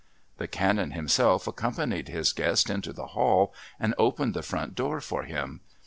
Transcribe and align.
The 0.37 0.47
Canon 0.47 0.93
himself 0.93 1.45
accompanied 1.45 2.07
his 2.07 2.33
guest 2.33 2.71
into 2.71 2.91
the 2.91 3.05
hall 3.13 3.53
and 3.79 3.93
opened 3.99 4.33
the 4.33 4.41
front 4.41 4.73
door 4.73 4.99
for 4.99 5.25
him. 5.25 5.61